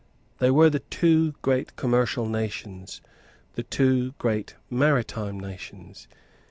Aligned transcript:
They 0.39 0.49
were 0.49 0.71
the 0.71 0.79
two 0.79 1.33
great 1.43 1.75
commercial 1.75 2.27
nations, 2.27 3.01
the 3.53 3.61
two 3.61 4.13
great 4.17 4.55
maritime 4.67 5.39
nations. 5.39 6.07